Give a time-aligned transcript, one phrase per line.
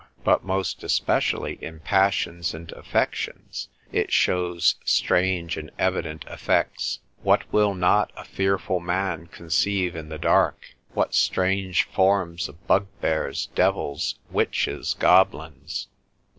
[0.23, 7.75] But most especially in passions and affections, it shows strange and evident effects: what will
[7.75, 10.65] not a fearful man conceive in the dark?
[10.95, 15.87] What strange forms of bugbears, devils, witches, goblins?